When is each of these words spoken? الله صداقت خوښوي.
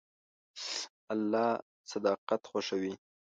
الله 1.13 1.49
صداقت 1.91 2.41
خوښوي. 2.51 2.93